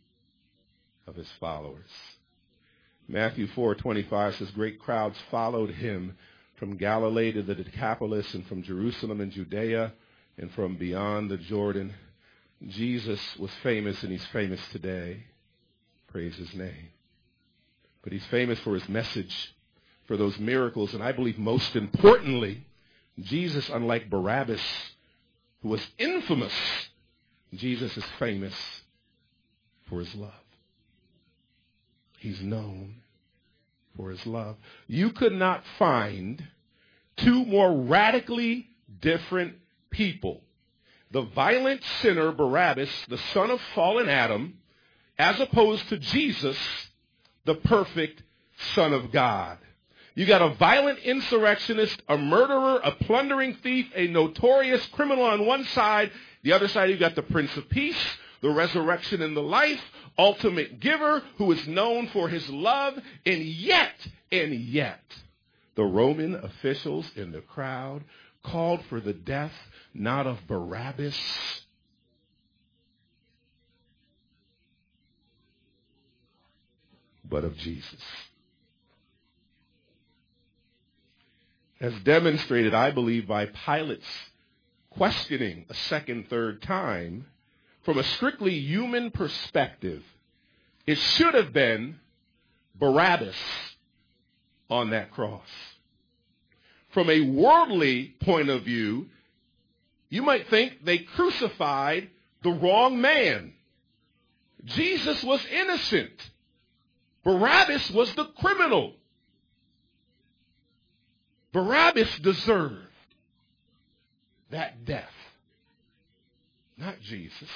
of 1.07 1.17
his 1.17 1.31
followers. 1.41 1.91
Matthew 3.09 3.47
4:25 3.49 4.35
says 4.35 4.51
great 4.53 4.79
crowds 4.79 5.19
followed 5.31 5.71
him 5.71 6.17
from 6.57 6.77
Galilee 6.77 7.33
to 7.33 7.43
the 7.43 7.55
Decapolis 7.55 8.33
and 8.35 8.47
from 8.47 8.63
Jerusalem 8.63 9.21
and 9.21 9.33
Judea 9.33 9.93
and 10.39 10.51
from 10.53 10.77
beyond 10.77 11.31
the 11.31 11.39
Jordan. 11.39 11.95
Jesus 12.67 13.37
was 13.37 13.51
famous 13.63 14.03
and 14.03 14.13
he's 14.13 14.25
famous 14.27 14.61
today. 14.69 15.25
Praise 16.09 16.37
his 16.37 16.55
name. 16.55 16.91
But 18.03 18.13
he's 18.13 18.27
famous 18.27 18.59
for 18.61 18.75
his 18.75 18.89
message, 18.89 19.55
for 20.07 20.17
those 20.17 20.39
miracles, 20.39 20.95
and 20.95 21.03
I 21.03 21.13
believe 21.13 21.39
most 21.39 21.77
importantly, 21.77 22.67
Jesus, 23.21 23.69
unlike 23.69 24.11
Barabbas, 24.11 24.61
who 25.63 25.69
was 25.69 25.87
infamous, 25.99 26.53
Jesus 27.55 27.97
is 27.97 28.05
famous 28.19 28.55
for 29.89 30.01
his 30.01 30.15
love. 30.15 30.33
He's 32.19 32.41
known 32.41 32.97
for 33.97 34.11
his 34.11 34.27
love. 34.27 34.57
You 34.89 35.11
could 35.11 35.33
not 35.33 35.63
find 35.79 36.43
two 37.17 37.45
more 37.45 37.83
radically 37.83 38.69
different 39.01 39.55
people. 39.91 40.43
The 41.11 41.23
violent 41.23 41.83
sinner 42.03 42.33
Barabbas, 42.33 42.91
the 43.09 43.19
son 43.33 43.51
of 43.51 43.61
fallen 43.75 44.09
Adam, 44.09 44.59
as 45.19 45.39
opposed 45.39 45.89
to 45.91 45.99
Jesus, 45.99 46.59
the 47.45 47.55
perfect 47.55 48.23
son 48.75 48.93
of 48.93 49.13
God. 49.13 49.59
You 50.15 50.27
got 50.27 50.43
a 50.43 50.55
violent 50.55 51.01
insurrectionist, 51.01 52.01
a 52.09 52.17
murderer, 52.17 52.81
a 52.85 52.93
plundering 52.93 53.55
thief, 53.55 53.87
a 53.97 54.07
notorious 54.07 54.87
criminal 54.87 55.25
on 55.25 55.45
one 55.45 55.65
side. 55.65 56.13
The 56.43 56.53
other 56.53 56.69
side, 56.69 56.91
you 56.91 56.97
got 56.97 57.17
the 57.17 57.23
Prince 57.23 57.57
of 57.57 57.69
Peace, 57.69 57.99
the 58.41 58.51
resurrection 58.51 59.23
and 59.23 59.37
the 59.37 59.43
life, 59.43 59.81
ultimate 60.17 60.79
giver 60.79 61.23
who 61.39 61.51
is 61.51 61.67
known 61.67 62.07
for 62.09 62.29
his 62.29 62.49
love, 62.49 62.97
and 63.27 63.43
yet, 63.43 63.95
and 64.31 64.55
yet, 64.55 65.03
the 65.75 65.85
Roman 65.85 66.37
officials 66.37 67.11
in 67.17 67.33
the 67.33 67.41
crowd 67.41 68.05
called 68.45 68.85
for 68.89 69.01
the 69.01 69.15
death 69.15 69.55
not 69.93 70.29
of 70.29 70.47
Barabbas, 70.47 71.19
but 77.29 77.43
of 77.43 77.57
Jesus. 77.57 78.03
As 81.85 81.93
demonstrated, 82.03 82.73
I 82.73 82.93
believe, 82.93 83.29
by 83.29 83.45
Pilate's 83.45 84.09
questioning 84.89 85.67
a 85.69 85.75
second, 85.75 86.31
third 86.31 86.63
time, 86.63 87.27
from 87.83 87.99
a 87.99 88.03
strictly 88.03 88.55
human 88.55 89.11
perspective, 89.11 90.03
it 90.87 90.97
should 90.97 91.35
have 91.35 91.53
been 91.53 92.01
Barabbas 92.75 93.37
on 94.71 94.89
that 94.93 95.11
cross. 95.11 95.47
From 96.89 97.11
a 97.11 97.21
worldly 97.21 98.15
point 98.19 98.49
of 98.49 98.63
view, 98.63 99.11
you 100.09 100.23
might 100.23 100.49
think 100.49 100.87
they 100.87 100.97
crucified 100.97 102.09
the 102.43 102.53
wrong 102.53 102.99
man. 102.99 103.53
Jesus 104.65 105.23
was 105.23 105.45
innocent. 105.53 106.31
Barabbas 107.25 107.91
was 107.91 108.11
the 108.15 108.25
criminal. 108.41 108.95
Barabbas 111.55 112.19
deserved 112.19 112.89
that 114.51 114.85
death, 114.85 115.15
not 116.77 117.01
Jesus. 117.01 117.49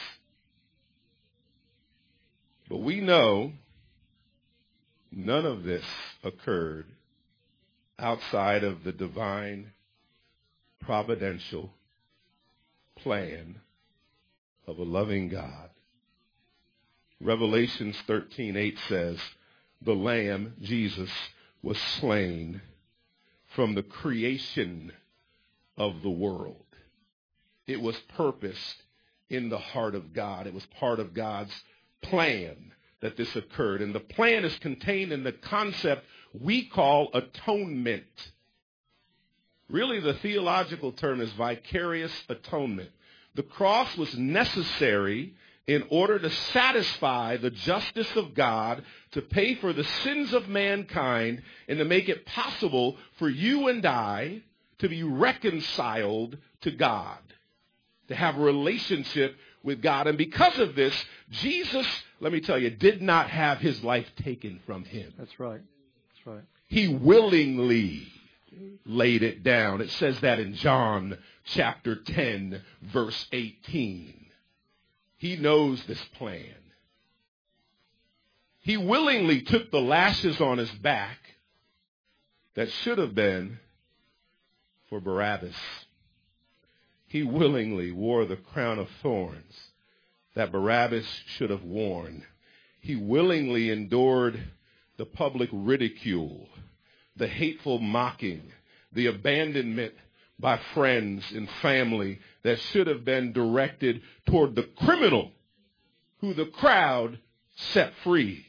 But 2.69 2.78
we 2.78 3.00
know 3.00 3.55
none 5.11 5.45
of 5.45 5.64
this 5.64 5.85
occurred 6.23 6.87
outside 7.99 8.62
of 8.62 8.85
the 8.85 8.93
divine 8.93 9.73
providential 10.81 11.73
plan 12.95 13.57
of 14.69 14.78
a 14.78 14.85
loving 14.85 15.28
God. 15.28 15.71
Revelations 17.21 18.00
13:8 18.07 18.78
says, 18.78 19.19
"The 19.83 19.97
lamb 19.97 20.55
Jesus 20.61 21.11
was 21.62 21.78
slain 21.78 22.62
from 23.59 23.75
the 23.75 23.83
creation 23.83 24.93
of 25.77 26.00
the 26.03 26.09
world. 26.09 26.65
It 27.67 27.81
was 27.81 27.97
purposed 28.17 28.85
in 29.29 29.49
the 29.49 29.59
heart 29.59 29.97
of 29.97 30.12
God. 30.12 30.47
It 30.47 30.55
was 30.55 30.65
part 30.79 31.00
of 31.00 31.12
God's 31.12 31.53
plan 32.00 32.73
that 33.00 33.17
this 33.17 33.35
occurred. 33.35 33.83
And 33.83 33.93
the 33.93 33.99
plan 33.99 34.45
is 34.45 34.57
contained 34.61 35.11
in 35.11 35.25
the 35.25 35.33
concept 35.33 36.05
we 36.33 36.67
call 36.67 37.11
atonement. 37.12 38.31
Really, 39.69 39.99
the 39.99 40.15
theological 40.15 40.93
term 40.93 41.21
is 41.21 41.33
vicarious 41.33 42.12
atonement. 42.29 42.91
The 43.35 43.43
cross 43.43 43.97
was 43.97 44.17
necessary 44.17 45.35
in 45.68 45.84
order 45.90 46.18
to 46.18 46.30
satisfy 46.30 47.37
the 47.37 47.50
justice 47.50 48.16
of 48.16 48.34
God, 48.34 48.82
to 49.12 49.20
pay 49.20 49.54
for 49.54 49.75
the 49.75 49.84
sins 49.84 50.32
of 50.32 50.48
mankind, 50.48 51.42
and 51.68 51.78
to 51.78 51.84
make 51.84 52.08
it 52.08 52.25
possible 52.25 52.96
for 53.18 53.28
you 53.28 53.68
and 53.68 53.84
I 53.84 54.40
to 54.78 54.88
be 54.88 55.02
reconciled 55.02 56.38
to 56.62 56.70
God, 56.70 57.18
to 58.08 58.14
have 58.14 58.38
a 58.38 58.40
relationship 58.40 59.37
with 59.62 59.82
God. 59.82 60.06
And 60.06 60.16
because 60.16 60.58
of 60.58 60.75
this, 60.75 60.94
Jesus, 61.30 61.87
let 62.18 62.32
me 62.32 62.40
tell 62.40 62.58
you, 62.58 62.70
did 62.70 63.02
not 63.02 63.28
have 63.28 63.58
his 63.58 63.84
life 63.84 64.10
taken 64.22 64.60
from 64.64 64.84
him. 64.84 65.12
That's 65.18 65.38
right. 65.38 65.60
That's 65.60 66.26
right. 66.26 66.44
He 66.68 66.88
willingly 66.88 68.08
laid 68.87 69.22
it 69.22 69.42
down. 69.42 69.82
It 69.82 69.90
says 69.90 70.18
that 70.20 70.40
in 70.40 70.54
John 70.54 71.18
chapter 71.44 71.96
10, 71.96 72.62
verse 72.80 73.26
18. 73.32 74.27
He 75.18 75.37
knows 75.37 75.84
this 75.84 76.02
plan. 76.16 76.54
He 78.60 78.76
willingly 78.76 79.42
took 79.42 79.70
the 79.70 79.80
lashes 79.80 80.40
on 80.40 80.58
his 80.58 80.70
back 80.70 81.18
that 82.54 82.70
should 82.70 82.98
have 82.98 83.14
been 83.14 83.58
for 84.88 85.00
Barabbas. 85.00 85.56
He 87.06 87.22
willingly 87.22 87.90
wore 87.90 88.25
the 88.25 88.37
crown 88.37 88.78
of 88.78 88.88
thorns 89.02 89.70
that 90.34 90.52
Barabbas 90.52 91.06
should 91.26 91.50
have 91.50 91.64
worn. 91.64 92.25
He 92.80 92.94
willingly 92.94 93.70
endured 93.70 94.40
the 94.98 95.06
public 95.06 95.48
ridicule, 95.52 96.48
the 97.16 97.28
hateful 97.28 97.78
mocking, 97.78 98.52
the 98.92 99.06
abandonment 99.06 99.94
by 100.38 100.58
friends 100.75 101.25
and 101.32 101.48
family 101.62 102.20
that 102.42 102.59
should 102.59 102.87
have 102.87 103.04
been 103.04 103.33
directed 103.33 104.02
toward 104.26 104.54
the 104.54 104.62
criminal 104.62 105.33
who 106.21 106.35
the 106.35 106.47
crowd 106.47 107.18
set 107.57 107.92
free. 108.02 108.47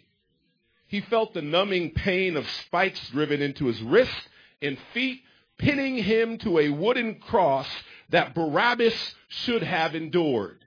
He 0.88 1.02
felt 1.02 1.34
the 1.34 1.42
numbing 1.42 1.92
pain 1.92 2.36
of 2.36 2.50
spikes 2.50 3.10
driven 3.10 3.42
into 3.42 3.66
his 3.66 3.82
wrists 3.82 4.28
and 4.62 4.78
feet, 4.94 5.22
pinning 5.58 5.98
him 5.98 6.38
to 6.40 6.60
a 6.60 6.70
wooden 6.70 7.16
cross 7.20 7.68
that 8.10 8.34
Barabbas 8.34 9.16
should 9.28 9.62
have 9.62 9.94
endured. 9.94 10.66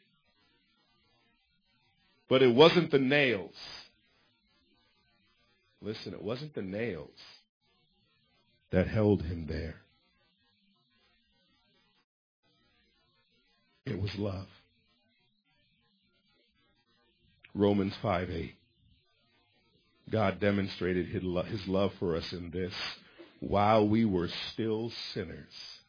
But 2.28 2.42
it 2.42 2.54
wasn't 2.54 2.90
the 2.90 2.98
nails. 2.98 3.54
Listen, 5.80 6.12
it 6.12 6.22
wasn't 6.22 6.54
the 6.54 6.62
nails 6.62 7.18
that 8.70 8.86
held 8.86 9.22
him 9.22 9.46
there. 9.48 9.81
It 13.86 14.00
was 14.00 14.14
love. 14.16 14.46
Romans 17.54 17.94
5 18.00 18.30
8. 18.30 18.54
God 20.10 20.40
demonstrated 20.40 21.06
his 21.06 21.66
love 21.66 21.92
for 21.98 22.16
us 22.16 22.32
in 22.32 22.50
this 22.50 22.74
while 23.40 23.88
we 23.88 24.04
were 24.04 24.28
still 24.52 24.92
sinners. 25.12 25.80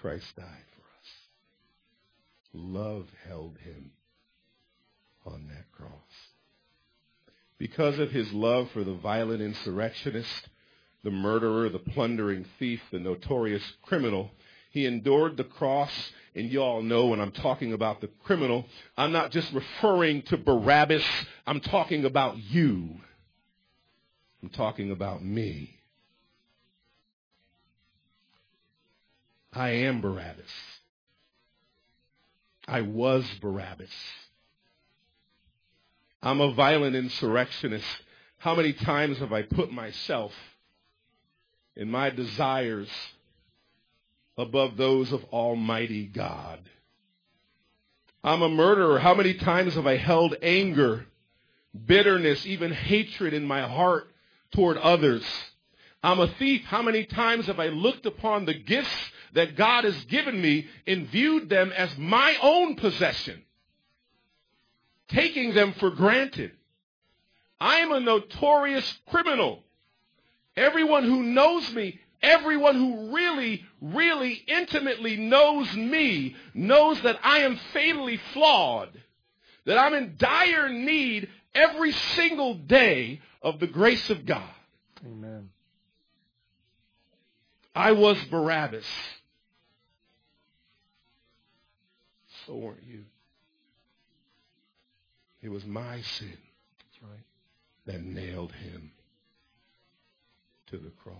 Christ 0.00 0.34
died 0.36 0.46
for 0.46 0.82
us. 0.82 1.08
Love 2.54 3.06
held 3.28 3.58
him 3.58 3.90
on 5.26 5.48
that 5.48 5.70
cross. 5.72 5.90
Because 7.58 7.98
of 7.98 8.10
his 8.10 8.32
love 8.32 8.70
for 8.72 8.82
the 8.82 8.94
violent 8.94 9.42
insurrectionist, 9.42 10.48
the 11.02 11.10
murderer, 11.10 11.68
the 11.68 11.78
plundering 11.78 12.44
thief, 12.58 12.80
the 12.90 12.98
notorious 12.98 13.62
criminal. 13.82 14.30
He 14.70 14.86
endured 14.86 15.36
the 15.36 15.44
cross, 15.44 15.90
and 16.34 16.50
you 16.50 16.62
all 16.62 16.82
know 16.82 17.06
when 17.06 17.20
I'm 17.20 17.32
talking 17.32 17.72
about 17.72 18.00
the 18.00 18.10
criminal, 18.24 18.66
I'm 18.96 19.12
not 19.12 19.30
just 19.30 19.52
referring 19.52 20.22
to 20.22 20.36
Barabbas, 20.36 21.04
I'm 21.46 21.60
talking 21.60 22.04
about 22.04 22.36
you. 22.36 22.96
I'm 24.42 24.50
talking 24.50 24.90
about 24.90 25.24
me. 25.24 25.76
I 29.52 29.70
am 29.70 30.00
Barabbas. 30.00 30.50
I 32.68 32.82
was 32.82 33.24
Barabbas. 33.40 33.90
I'm 36.22 36.40
a 36.40 36.52
violent 36.52 36.94
insurrectionist. 36.94 37.86
How 38.38 38.54
many 38.54 38.72
times 38.72 39.18
have 39.18 39.32
I 39.32 39.42
put 39.42 39.72
myself 39.72 40.32
and 41.80 41.90
my 41.90 42.10
desires 42.10 42.90
above 44.36 44.76
those 44.76 45.12
of 45.12 45.24
Almighty 45.32 46.04
God. 46.04 46.60
I'm 48.22 48.42
a 48.42 48.50
murderer. 48.50 48.98
How 48.98 49.14
many 49.14 49.32
times 49.32 49.74
have 49.74 49.86
I 49.86 49.96
held 49.96 50.36
anger, 50.42 51.06
bitterness, 51.86 52.44
even 52.44 52.70
hatred 52.70 53.32
in 53.32 53.46
my 53.46 53.62
heart 53.62 54.12
toward 54.52 54.76
others? 54.76 55.24
I'm 56.02 56.20
a 56.20 56.28
thief. 56.28 56.64
How 56.66 56.82
many 56.82 57.06
times 57.06 57.46
have 57.46 57.58
I 57.58 57.68
looked 57.68 58.04
upon 58.04 58.44
the 58.44 58.54
gifts 58.54 59.10
that 59.32 59.56
God 59.56 59.84
has 59.84 60.04
given 60.04 60.38
me 60.38 60.68
and 60.86 61.08
viewed 61.08 61.48
them 61.48 61.72
as 61.72 61.96
my 61.96 62.36
own 62.42 62.74
possession, 62.76 63.42
taking 65.08 65.54
them 65.54 65.72
for 65.72 65.88
granted? 65.88 66.52
I 67.58 67.76
am 67.76 67.90
a 67.90 68.00
notorious 68.00 68.98
criminal. 69.08 69.64
Everyone 70.60 71.04
who 71.04 71.22
knows 71.22 71.72
me, 71.72 71.98
everyone 72.22 72.74
who 72.74 73.14
really, 73.14 73.64
really 73.80 74.34
intimately 74.46 75.16
knows 75.16 75.72
me, 75.74 76.36
knows 76.52 77.00
that 77.00 77.18
I 77.24 77.38
am 77.38 77.58
fatally 77.72 78.20
flawed, 78.34 78.90
that 79.64 79.78
I'm 79.78 79.94
in 79.94 80.16
dire 80.18 80.68
need 80.68 81.30
every 81.54 81.92
single 81.92 82.56
day 82.56 83.22
of 83.40 83.58
the 83.58 83.66
grace 83.66 84.10
of 84.10 84.26
God. 84.26 84.50
Amen. 85.02 85.48
I 87.74 87.92
was 87.92 88.22
Barabbas. 88.24 88.84
So 92.46 92.54
weren't 92.54 92.82
you. 92.86 93.06
It 95.40 95.48
was 95.48 95.64
my 95.64 96.02
sin 96.02 96.36
right. 97.00 97.24
that 97.86 98.02
nailed 98.02 98.52
him 98.52 98.92
to 100.70 100.78
the 100.78 100.90
cross. 101.02 101.16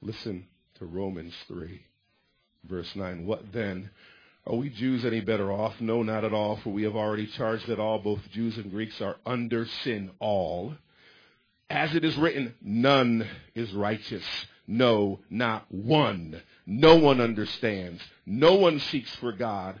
Listen 0.00 0.46
to 0.78 0.84
Romans 0.84 1.34
3, 1.48 1.80
verse 2.68 2.94
9. 2.94 3.24
What 3.26 3.52
then? 3.52 3.90
Are 4.46 4.56
we 4.56 4.70
Jews 4.70 5.04
any 5.04 5.20
better 5.20 5.52
off? 5.52 5.80
No, 5.80 6.02
not 6.02 6.24
at 6.24 6.32
all, 6.32 6.56
for 6.56 6.70
we 6.70 6.82
have 6.82 6.96
already 6.96 7.26
charged 7.26 7.68
that 7.68 7.78
all, 7.78 8.00
both 8.00 8.28
Jews 8.32 8.56
and 8.56 8.70
Greeks, 8.70 9.00
are 9.00 9.16
under 9.24 9.66
sin 9.84 10.10
all. 10.18 10.74
As 11.70 11.94
it 11.94 12.04
is 12.04 12.16
written, 12.16 12.54
none 12.60 13.26
is 13.54 13.72
righteous. 13.72 14.24
No, 14.66 15.20
not 15.30 15.66
one. 15.70 16.42
No 16.66 16.96
one 16.96 17.20
understands. 17.20 18.02
No 18.26 18.54
one 18.54 18.80
seeks 18.80 19.14
for 19.16 19.32
God. 19.32 19.80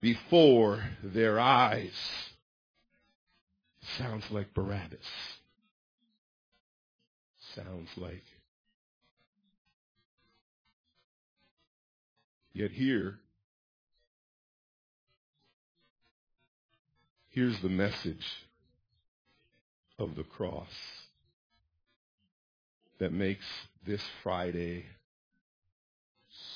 before 0.00 0.82
their 1.02 1.38
eyes. 1.38 1.92
Sounds 3.98 4.24
like 4.30 4.54
Barabbas. 4.54 4.98
Sounds 7.54 7.88
like. 7.96 8.24
Yet 12.52 12.72
here, 12.72 13.18
here's 17.28 17.60
the 17.60 17.68
message 17.68 18.26
of 19.98 20.16
the 20.16 20.24
cross 20.24 20.72
that 22.98 23.12
makes 23.12 23.44
this 23.86 24.02
Friday 24.22 24.84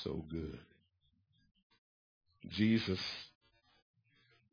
so 0.03 0.23
good. 0.29 0.59
Jesus 2.49 2.99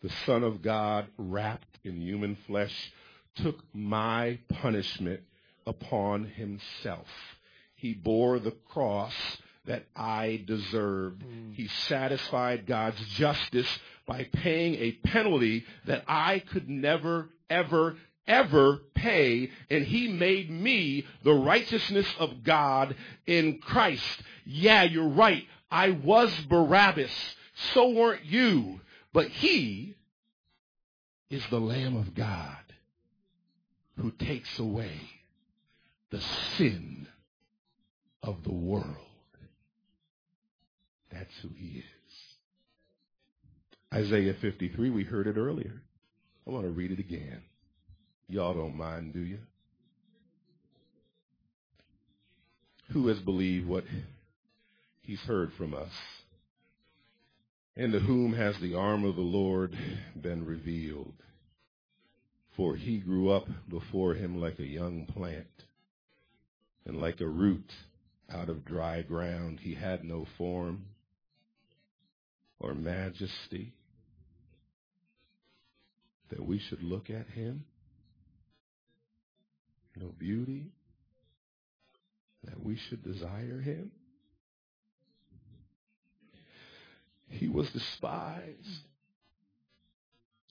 the 0.03 0.11
Son 0.27 0.43
of 0.43 0.63
God, 0.63 1.07
wrapped 1.17 1.79
in 1.85 2.01
human 2.01 2.37
flesh, 2.47 2.93
took 3.37 3.63
my 3.73 4.39
punishment 4.49 5.21
upon 5.67 6.25
himself. 6.25 7.07
He 7.75 7.95
bore 7.95 8.39
the 8.39 8.55
cross 8.69 9.15
that 9.67 9.85
I 9.95 10.43
deserved. 10.47 11.23
Mm. 11.23 11.55
He 11.55 11.69
satisfied 11.89 12.67
God's 12.67 13.01
justice 13.11 13.69
by 14.07 14.29
paying 14.33 14.75
a 14.75 14.93
penalty 15.09 15.65
that 15.87 16.05
I 16.09 16.41
could 16.41 16.69
never, 16.69 17.31
ever, 17.49 17.97
ever 18.27 18.79
pay, 18.95 19.51
and 19.71 19.85
he 19.85 20.09
made 20.09 20.51
me 20.51 21.07
the 21.23 21.35
righteousness 21.35 22.07
of 22.19 22.43
God 22.43 22.97
in 23.27 23.59
Christ. 23.59 24.23
Yeah, 24.45 24.83
you're 24.83 25.09
right. 25.09 25.45
I 25.71 25.91
was 25.91 26.33
Barabbas. 26.49 27.13
So 27.75 27.91
weren't 27.91 28.25
you. 28.25 28.81
But 29.13 29.29
he 29.29 29.97
is 31.31 31.43
the 31.51 31.61
Lamb 31.61 31.97
of 31.97 32.15
God 32.15 32.57
who 33.99 34.11
takes 34.11 34.59
away 34.59 35.01
the 36.11 36.21
sin 36.57 37.07
of 38.23 38.43
the 38.45 38.53
world. 38.53 38.87
That's 41.11 41.33
who 41.43 41.49
he 41.57 41.79
is. 41.79 41.85
Isaiah 43.93 44.35
53, 44.41 44.91
we 44.91 45.05
heard 45.05 45.27
it 45.27 45.37
earlier. 45.37 45.83
I 46.47 46.51
want 46.51 46.65
to 46.65 46.71
read 46.71 46.91
it 46.91 46.99
again. 46.99 47.43
Y'all 48.29 48.55
don't 48.55 48.77
mind, 48.77 49.13
do 49.13 49.21
you? 49.21 49.39
Who 52.93 53.09
has 53.09 53.19
believed 53.19 53.69
what 53.69 53.85
he's 55.03 55.21
heard 55.21 55.53
from 55.55 55.75
us? 55.75 55.91
And 57.77 57.93
to 57.93 58.01
whom 58.01 58.35
has 58.35 58.55
the 58.61 58.75
arm 58.75 59.05
of 59.05 59.17
the 59.17 59.23
Lord 59.23 59.77
been 60.21 60.45
revealed? 60.45 61.15
For 62.57 62.77
he 62.77 62.99
grew 62.99 63.31
up 63.31 63.47
before 63.69 64.15
him 64.15 64.39
like 64.39 64.59
a 64.59 64.67
young 64.67 65.07
plant, 65.07 65.47
and 66.85 67.01
like 67.01 67.21
a 67.21 67.27
root 67.27 67.71
out 68.31 68.51
of 68.51 68.65
dry 68.65 69.01
ground. 69.03 69.61
He 69.61 69.75
had 69.75 70.05
no 70.05 70.27
form 70.37 70.85
or 72.61 72.75
majesty 72.75 73.73
that 76.31 76.45
we 76.45 76.59
should 76.59 76.83
look 76.83 77.09
at 77.09 77.27
him. 77.29 77.65
No 79.97 80.09
beauty 80.19 80.73
that 82.45 82.63
we 82.63 82.77
should 82.89 83.03
desire 83.03 83.61
him. 83.61 83.93
He 87.33 87.49
was 87.49 87.69
despised 87.71 88.87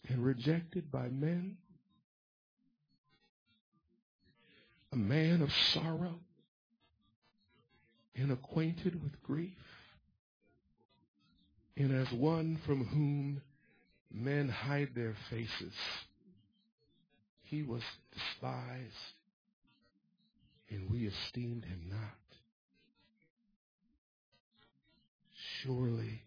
and 0.10 0.26
rejected 0.26 0.92
by 0.92 1.08
men. 1.10 1.58
A 4.92 4.96
man 4.96 5.42
of 5.42 5.54
sorrow 5.74 6.20
and 8.16 8.32
acquainted 8.32 9.02
with 9.02 9.22
grief. 9.24 9.54
And 11.78 11.96
as 11.96 12.12
one 12.12 12.60
from 12.66 12.86
whom 12.86 13.42
men 14.12 14.50
hide 14.50 14.90
their 14.94 15.16
faces, 15.30 15.74
he 17.44 17.64
was 17.64 17.84
despised 18.12 19.14
and 20.70 20.90
we 20.90 21.06
esteemed 21.06 21.64
him 21.64 21.84
not. 21.90 22.00
Surely 25.62 26.24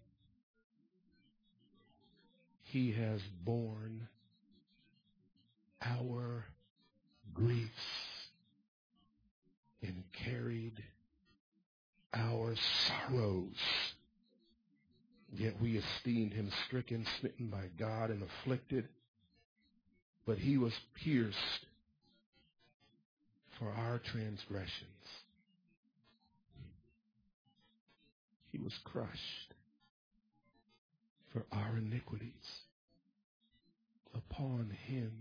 he 2.75 2.91
has 2.91 3.21
borne 3.45 4.09
our 5.81 6.45
griefs 7.33 7.71
and 9.81 10.03
carried 10.13 10.83
our 12.13 12.53
sorrows. 12.89 13.55
Yet 15.33 15.55
we 15.63 15.77
esteemed 15.79 16.33
him 16.33 16.51
stricken, 16.67 17.07
smitten 17.21 17.47
by 17.47 17.67
God, 17.79 18.11
and 18.11 18.25
afflicted. 18.25 18.89
But 20.27 20.39
he 20.39 20.59
was 20.59 20.73
pierced 20.95 21.67
for 23.57 23.71
our 23.71 24.01
transgressions. 24.01 25.07
He 28.51 28.59
was 28.59 28.73
crushed 28.83 29.55
for 31.33 31.45
our 31.53 31.77
iniquities. 31.77 32.64
Upon 34.15 34.71
him 34.87 35.13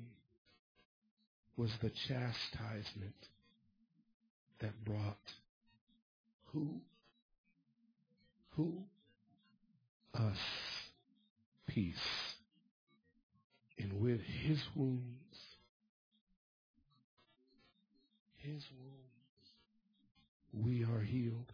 was 1.57 1.71
the 1.81 1.91
chastisement 2.07 3.15
that 4.59 4.83
brought 4.85 5.17
who? 6.51 6.81
Who? 8.51 8.83
Us 10.13 10.37
peace. 11.67 11.95
And 13.79 13.99
with 13.99 14.21
his 14.21 14.59
wounds, 14.75 15.37
his 18.37 18.63
wounds, 18.77 19.03
we 20.53 20.83
are 20.83 21.01
healed. 21.01 21.51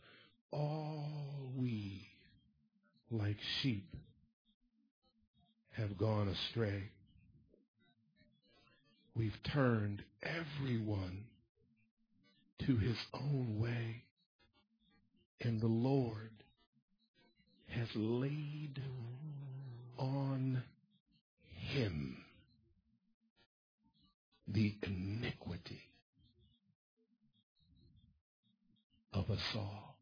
All 0.51 1.51
we, 1.55 2.07
like 3.09 3.37
sheep, 3.61 3.95
have 5.71 5.97
gone 5.97 6.27
astray. 6.27 6.89
We've 9.19 9.43
turned 9.43 10.01
everyone 10.23 11.25
to 12.65 12.77
his 12.77 12.95
own 13.13 13.59
way. 13.59 14.05
And 15.41 15.59
the 15.59 15.67
Lord 15.67 16.31
has 17.67 17.89
laid 17.95 18.81
on 19.97 20.63
him 21.49 22.23
the 24.47 24.73
iniquity 24.83 25.81
of 29.11 29.29
us 29.29 29.43
all. 29.53 29.97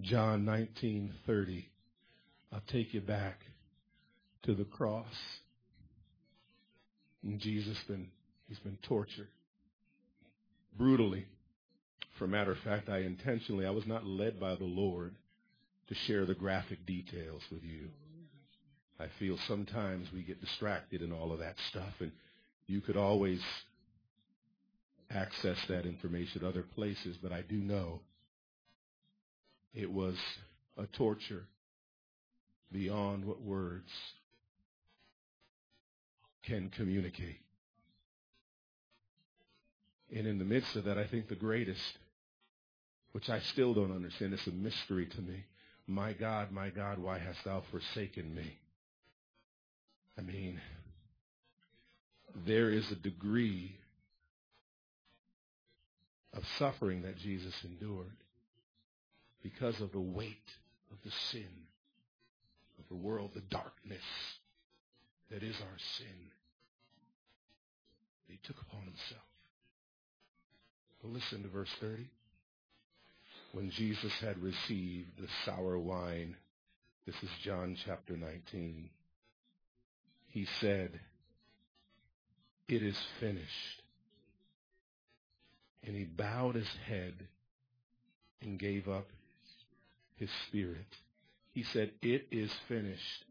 John 0.00 0.44
19:30 0.44 1.64
I'll 2.52 2.62
take 2.68 2.94
you 2.94 3.00
back 3.00 3.40
to 4.44 4.54
the 4.54 4.64
cross. 4.64 5.06
And 7.22 7.40
Jesus 7.40 7.76
been 7.88 8.08
he's 8.48 8.58
been 8.60 8.78
tortured 8.82 9.28
brutally. 10.78 11.26
For 12.18 12.24
a 12.24 12.28
matter 12.28 12.52
of 12.52 12.58
fact, 12.58 12.88
I 12.88 12.98
intentionally 12.98 13.66
I 13.66 13.70
was 13.70 13.86
not 13.86 14.06
led 14.06 14.40
by 14.40 14.54
the 14.54 14.64
Lord 14.64 15.14
to 15.88 15.94
share 16.06 16.24
the 16.24 16.34
graphic 16.34 16.86
details 16.86 17.42
with 17.50 17.62
you. 17.62 17.88
I 18.98 19.06
feel 19.18 19.36
sometimes 19.46 20.08
we 20.12 20.22
get 20.22 20.40
distracted 20.40 21.02
in 21.02 21.12
all 21.12 21.32
of 21.32 21.40
that 21.40 21.56
stuff 21.68 21.92
and 22.00 22.12
you 22.66 22.80
could 22.80 22.96
always 22.96 23.40
access 25.10 25.58
that 25.68 25.86
information 25.86 26.44
other 26.44 26.64
places, 26.74 27.16
but 27.22 27.32
I 27.32 27.42
do 27.42 27.56
know 27.56 28.00
it 29.74 29.90
was 29.90 30.16
a 30.78 30.86
torture 30.86 31.44
beyond 32.72 33.24
what 33.24 33.40
words 33.42 33.90
can 36.42 36.70
communicate. 36.70 37.40
And 40.14 40.26
in 40.26 40.38
the 40.38 40.44
midst 40.44 40.76
of 40.76 40.84
that, 40.84 40.98
I 40.98 41.06
think 41.06 41.28
the 41.28 41.34
greatest, 41.34 41.98
which 43.12 43.28
I 43.28 43.40
still 43.40 43.74
don't 43.74 43.94
understand, 43.94 44.32
it's 44.34 44.46
a 44.46 44.52
mystery 44.52 45.06
to 45.06 45.20
me. 45.20 45.44
My 45.86 46.12
God, 46.12 46.52
my 46.52 46.70
God, 46.70 46.98
why 46.98 47.18
hast 47.18 47.44
thou 47.44 47.62
forsaken 47.70 48.34
me? 48.34 48.58
I 50.18 50.22
mean, 50.22 50.60
there 52.46 52.70
is 52.70 52.90
a 52.90 52.96
degree 52.96 53.76
of 56.32 56.44
suffering 56.58 57.02
that 57.02 57.18
Jesus 57.18 57.54
endured 57.64 58.16
because 59.42 59.80
of 59.80 59.92
the 59.92 60.00
weight 60.00 60.50
of 60.90 60.98
the 61.04 61.10
sin 61.30 61.48
the 62.88 62.96
world, 62.96 63.30
the 63.34 63.40
darkness 63.40 64.02
that 65.30 65.42
is 65.42 65.56
our 65.60 65.78
sin. 65.98 66.30
He 68.28 68.38
took 68.44 68.60
upon 68.60 68.82
himself. 68.82 69.22
But 71.02 71.12
listen 71.12 71.42
to 71.42 71.48
verse 71.48 71.70
30. 71.80 72.08
When 73.52 73.70
Jesus 73.70 74.12
had 74.20 74.42
received 74.42 75.10
the 75.18 75.28
sour 75.44 75.78
wine, 75.78 76.36
this 77.06 77.14
is 77.22 77.30
John 77.42 77.76
chapter 77.84 78.16
19, 78.16 78.90
he 80.28 80.46
said, 80.60 81.00
it 82.68 82.82
is 82.82 82.98
finished. 83.20 83.82
And 85.84 85.94
he 85.94 86.04
bowed 86.04 86.56
his 86.56 86.68
head 86.86 87.14
and 88.42 88.58
gave 88.58 88.88
up 88.88 89.06
his 90.16 90.30
spirit. 90.48 90.86
He 91.56 91.64
said, 91.72 91.90
it 92.02 92.26
is 92.30 92.50
finished. 92.68 93.24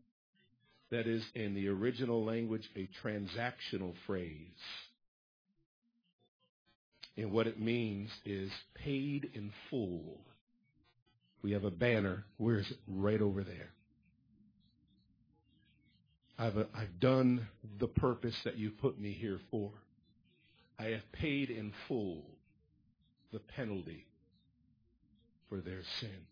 That 0.90 1.06
is, 1.06 1.24
in 1.36 1.54
the 1.54 1.68
original 1.68 2.26
language, 2.26 2.68
a 2.76 2.90
transactional 3.06 3.94
phrase. 4.08 4.64
And 7.16 7.32
what 7.32 7.46
it 7.46 7.60
means 7.60 8.10
is 8.26 8.50
paid 8.74 9.30
in 9.36 9.52
full. 9.70 10.22
We 11.44 11.52
have 11.52 11.66
a 11.66 11.70
banner. 11.70 12.26
Where 12.38 12.58
is 12.58 12.72
it? 12.72 12.78
Right 12.88 13.22
over 13.22 13.44
there. 13.44 13.70
I've, 16.40 16.58
uh, 16.58 16.64
I've 16.74 17.00
done 17.00 17.48
the 17.80 17.88
purpose 17.90 18.36
that 18.44 18.58
you 18.58 18.72
put 18.72 19.00
me 19.00 19.12
here 19.12 19.40
for. 19.52 19.70
I 20.80 20.86
have 20.86 21.12
paid 21.12 21.52
in 21.52 21.74
full 21.88 22.24
the 23.32 23.38
penalty 23.56 24.08
for 25.48 25.62
their 25.62 25.84
sin. 26.00 26.26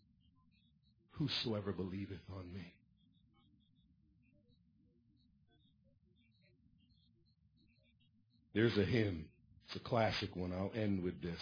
Whosoever 1.18 1.72
believeth 1.72 2.22
on 2.36 2.52
me. 2.52 2.74
There's 8.54 8.76
a 8.78 8.84
hymn. 8.84 9.26
It's 9.66 9.76
a 9.76 9.80
classic 9.80 10.34
one. 10.36 10.52
I'll 10.52 10.72
end 10.74 11.02
with 11.02 11.20
this. 11.22 11.40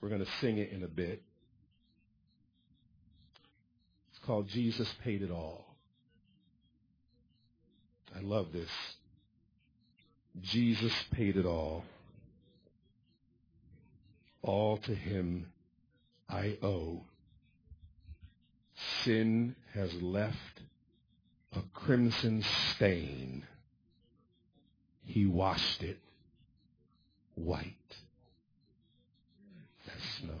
We're 0.00 0.08
going 0.08 0.24
to 0.24 0.30
sing 0.40 0.58
it 0.58 0.70
in 0.70 0.82
a 0.82 0.88
bit. 0.88 1.22
It's 4.10 4.24
called 4.24 4.48
Jesus 4.48 4.88
Paid 5.02 5.22
It 5.22 5.30
All. 5.30 5.70
I 8.16 8.20
love 8.20 8.52
this. 8.52 8.70
Jesus 10.40 10.92
paid 11.12 11.36
it 11.36 11.46
all. 11.46 11.84
All 14.42 14.78
to 14.78 14.94
him 14.94 15.46
I 16.28 16.56
owe. 16.62 17.02
Sin 19.02 19.56
has 19.74 19.92
left 20.02 20.60
a 21.52 21.62
crimson 21.74 22.44
stain. 22.74 23.44
He 25.04 25.26
washed 25.26 25.82
it 25.82 25.98
white 27.34 27.96
as 29.86 30.02
snow. 30.18 30.40